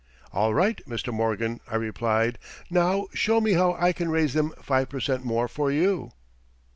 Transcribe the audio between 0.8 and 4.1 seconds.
Mr. Morgan," I replied; "now show me how I can